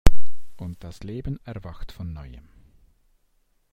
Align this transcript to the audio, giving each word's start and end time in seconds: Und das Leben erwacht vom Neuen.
Und 0.57 0.83
das 0.83 1.03
Leben 1.03 1.39
erwacht 1.45 1.91
vom 1.91 2.11
Neuen. 2.11 2.49